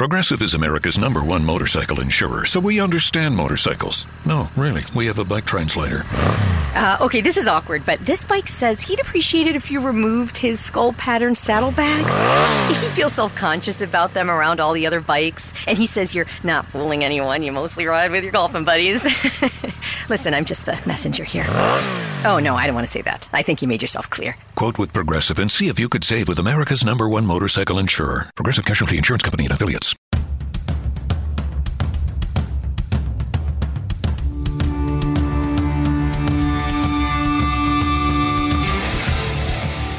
[0.00, 4.06] Progressive is America's number one motorcycle insurer, so we understand motorcycles.
[4.24, 6.04] No, really, we have a bike translator.
[6.74, 10.38] Uh, okay, this is awkward, but this bike says he'd appreciate it if you removed
[10.38, 12.16] his skull pattern saddlebags.
[12.80, 16.24] he feels self conscious about them around all the other bikes, and he says you're
[16.42, 17.42] not fooling anyone.
[17.42, 19.02] You mostly ride with your golfing buddies.
[20.10, 21.44] Listen, I'm just the messenger here.
[21.46, 23.28] Oh, no, I don't want to say that.
[23.32, 24.34] I think you made yourself clear.
[24.56, 28.28] Quote with Progressive and see if you could save with America's number one motorcycle insurer,
[28.34, 29.94] Progressive Casualty Insurance Company and affiliates.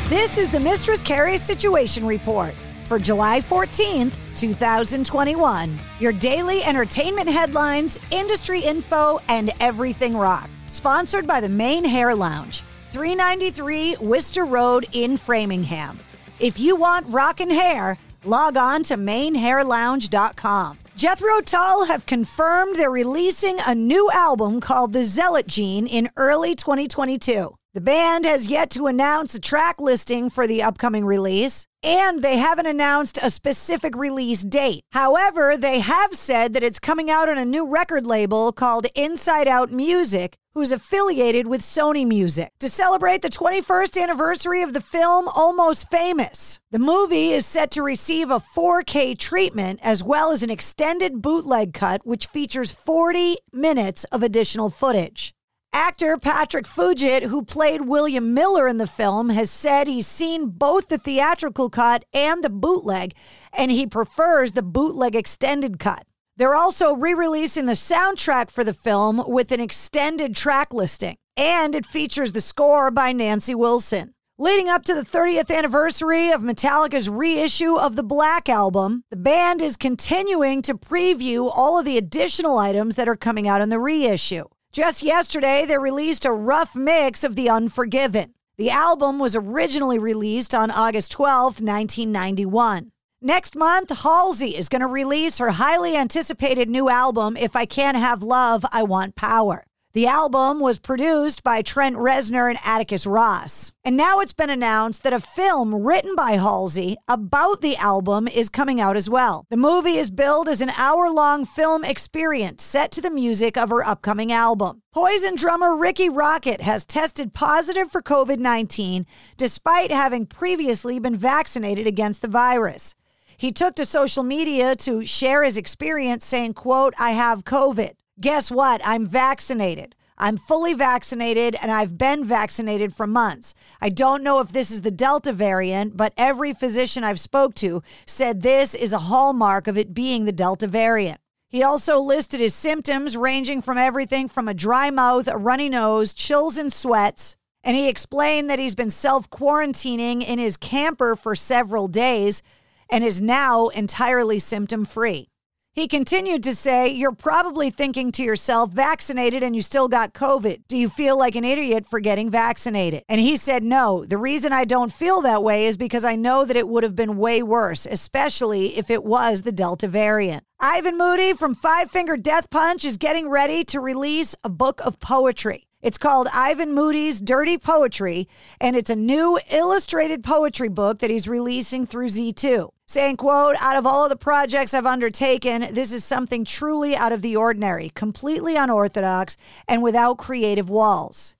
[0.09, 5.79] This is the Mistress Carrie Situation Report for July 14th, 2021.
[5.99, 10.49] Your daily entertainment headlines, industry info, and everything rock.
[10.71, 15.99] Sponsored by the Mane Hair Lounge, 393 Worcester Road in Framingham.
[16.39, 20.77] If you want rockin' hair, log on to manehairlounge.com.
[20.97, 26.53] Jethro Tull have confirmed they're releasing a new album called The Zealot Gene in early
[26.55, 27.55] 2022.
[27.73, 32.35] The band has yet to announce a track listing for the upcoming release, and they
[32.35, 34.81] haven't announced a specific release date.
[34.91, 39.47] However, they have said that it's coming out on a new record label called Inside
[39.47, 45.29] Out Music, who's affiliated with Sony Music, to celebrate the 21st anniversary of the film
[45.33, 46.59] Almost Famous.
[46.71, 51.73] The movie is set to receive a 4K treatment as well as an extended bootleg
[51.73, 55.33] cut, which features 40 minutes of additional footage.
[55.73, 60.89] Actor Patrick Fugit, who played William Miller in the film, has said he's seen both
[60.89, 63.13] the theatrical cut and the bootleg,
[63.53, 66.05] and he prefers the bootleg extended cut.
[66.35, 71.73] They're also re releasing the soundtrack for the film with an extended track listing, and
[71.73, 74.13] it features the score by Nancy Wilson.
[74.37, 79.61] Leading up to the 30th anniversary of Metallica's reissue of the Black Album, the band
[79.61, 83.79] is continuing to preview all of the additional items that are coming out in the
[83.79, 84.45] reissue.
[84.71, 88.35] Just yesterday, they released a rough mix of The Unforgiven.
[88.57, 92.93] The album was originally released on August 12, 1991.
[93.21, 97.97] Next month, Halsey is going to release her highly anticipated new album, If I Can't
[97.97, 99.65] Have Love, I Want Power.
[99.93, 103.73] The album was produced by Trent Reznor and Atticus Ross.
[103.83, 108.47] And now it's been announced that a film written by Halsey about the album is
[108.47, 109.45] coming out as well.
[109.49, 113.69] The movie is billed as an hour long film experience set to the music of
[113.69, 114.81] her upcoming album.
[114.93, 121.85] Poison drummer Rikki Rockett has tested positive for COVID 19 despite having previously been vaccinated
[121.85, 122.95] against the virus.
[123.35, 127.95] He took to social media to share his experience saying, quote, I have COVID.
[128.19, 128.81] Guess what?
[128.83, 129.95] I'm vaccinated.
[130.17, 133.55] I'm fully vaccinated and I've been vaccinated for months.
[133.81, 137.81] I don't know if this is the Delta variant, but every physician I've spoke to
[138.05, 141.19] said this is a hallmark of it being the Delta variant.
[141.49, 146.13] He also listed his symptoms ranging from everything from a dry mouth, a runny nose,
[146.13, 147.35] chills and sweats.
[147.63, 152.43] And he explained that he's been self quarantining in his camper for several days
[152.91, 155.30] and is now entirely symptom free.
[155.73, 160.63] He continued to say, You're probably thinking to yourself, vaccinated and you still got COVID.
[160.67, 163.03] Do you feel like an idiot for getting vaccinated?
[163.07, 166.43] And he said, No, the reason I don't feel that way is because I know
[166.43, 170.43] that it would have been way worse, especially if it was the Delta variant.
[170.59, 174.99] Ivan Moody from Five Finger Death Punch is getting ready to release a book of
[174.99, 175.69] poetry.
[175.81, 178.27] It's called Ivan Moody's Dirty Poetry,
[178.59, 183.77] and it's a new illustrated poetry book that he's releasing through Z2 saying quote out
[183.77, 187.89] of all of the projects i've undertaken this is something truly out of the ordinary
[187.89, 191.35] completely unorthodox and without creative walls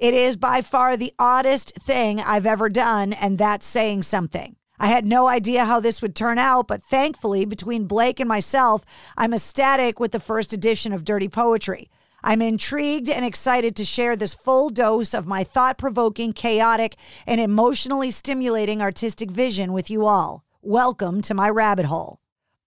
[0.00, 4.88] it is by far the oddest thing i've ever done and that's saying something I
[4.88, 8.84] had no idea how this would turn out, but thankfully, between Blake and myself,
[9.16, 11.88] I'm ecstatic with the first edition of Dirty Poetry.
[12.22, 17.40] I'm intrigued and excited to share this full dose of my thought provoking, chaotic, and
[17.40, 20.45] emotionally stimulating artistic vision with you all.
[20.68, 22.18] Welcome to my rabbit hole.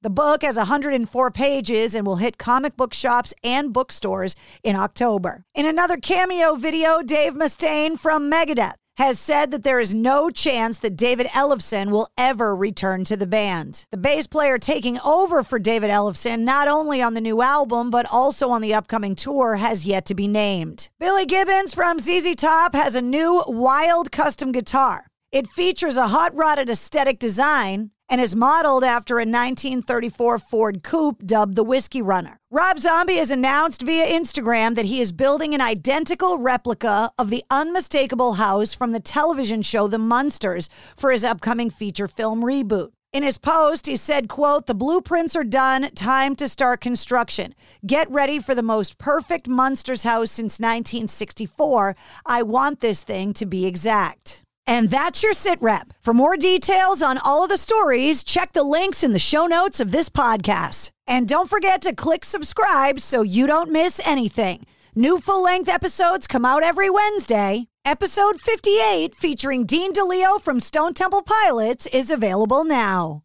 [0.04, 5.44] The book has 104 pages and will hit comic book shops and bookstores in October.
[5.54, 10.80] In another cameo video, Dave Mustaine from Megadeth has said that there is no chance
[10.80, 13.86] that David Ellefson will ever return to the band.
[13.92, 18.06] The bass player taking over for David Ellefson, not only on the new album, but
[18.10, 20.88] also on the upcoming tour, has yet to be named.
[21.02, 25.09] Billy Gibbons from ZZ Top has a new wild custom guitar.
[25.32, 31.24] It features a hot rodded aesthetic design and is modeled after a 1934 Ford Coupe
[31.24, 32.40] dubbed the Whiskey Runner.
[32.50, 37.44] Rob Zombie has announced via Instagram that he is building an identical replica of the
[37.52, 40.68] unmistakable house from the television show The Munsters
[40.98, 42.92] for his upcoming feature film reboot.
[43.14, 47.54] In his post, he said, quote, the blueprints are done, time to start construction.
[47.86, 51.96] Get ready for the most perfect Munsters house since 1964.
[52.26, 54.44] I want this thing to be exact.
[54.70, 55.96] And that's your sit rep.
[56.04, 59.80] For more details on all of the stories, check the links in the show notes
[59.80, 60.92] of this podcast.
[61.08, 64.68] And don't forget to click subscribe so you don't miss anything.
[64.94, 67.66] New full length episodes come out every Wednesday.
[67.84, 73.24] Episode 58, featuring Dean DeLeo from Stone Temple Pilots, is available now.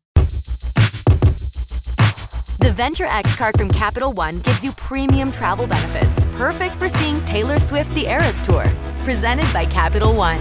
[2.59, 7.23] The Venture X card from Capital One gives you premium travel benefits, perfect for seeing
[7.27, 8.65] Taylor Swift the Eras Tour.
[9.05, 10.41] Presented by Capital One.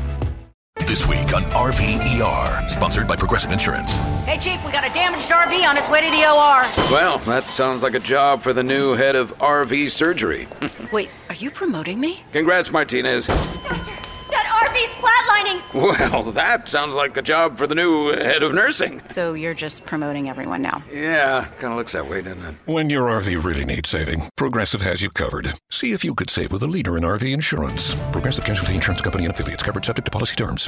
[0.91, 3.93] This week on RVER, sponsored by Progressive Insurance.
[4.25, 6.91] Hey, Chief, we got a damaged RV on its way to the OR.
[6.91, 10.49] Well, that sounds like a job for the new head of RV surgery.
[10.91, 12.19] Wait, are you promoting me?
[12.33, 13.27] Congrats, Martinez.
[13.27, 13.93] Doctor,
[14.31, 16.11] that RV's flatlining.
[16.11, 19.01] Well, that sounds like a job for the new head of nursing.
[19.11, 20.83] So you're just promoting everyone now.
[20.91, 22.55] Yeah, kind of looks that way, doesn't it?
[22.65, 25.53] When your RV really needs saving, Progressive has you covered.
[25.69, 27.95] See if you could save with a leader in RV insurance.
[28.11, 30.67] Progressive Casualty Insurance Company and affiliates covered subject to policy terms.